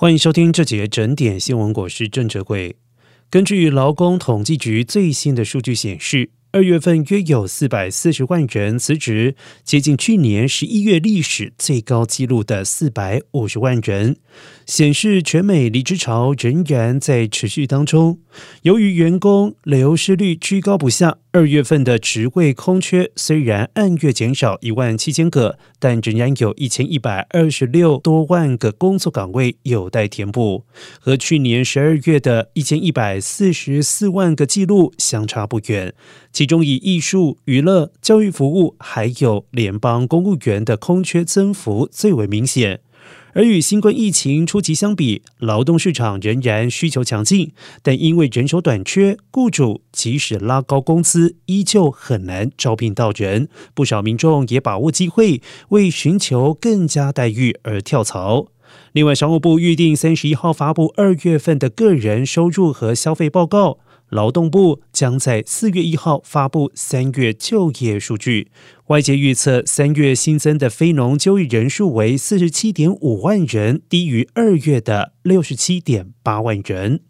[0.00, 2.76] 欢迎收听这节整点新闻，我是郑哲贵。
[3.28, 6.30] 根据劳工统计局最新的数据显示。
[6.50, 14.16] 二月份约有四百四十万人辞职，接近去年十一月历史最高纪录的四百五十万人，
[14.64, 18.20] 显示全美离职潮仍然在持续当中。
[18.62, 30.64] 由于员工流失率居高不下，二月份的职位空缺虽然按月减少一万七千个，但仍然有一千一百二十六多万个工作岗位有待填补，
[31.00, 35.94] 和去年十二月的一千一百四十四万个记录相差不远。
[36.32, 42.80] 其中以艺术、娱乐、教育服务，还有联邦公务员的空缺增幅最为明显。
[43.34, 53.48] 而与新冠疫情初期相比，劳动市场仍然需求强劲，但因为人手短缺，雇主即使拉高工资，依旧很难招聘到人。
[53.74, 58.46] 不少民众也把握机会，为寻求更加待遇而跳槽。
[58.92, 63.78] 另外，商务部预定三十一号发布二月份的个人收入和消费报告。
[64.08, 68.50] 劳动部将在四月一号发布三月就业数据，
[68.86, 77.00] 外界预测三月新增的非农就业人数为四十七点五万人，低于二月的六十七点八万人。